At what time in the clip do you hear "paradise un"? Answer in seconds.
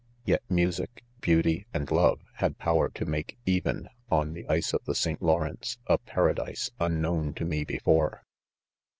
5.99-6.93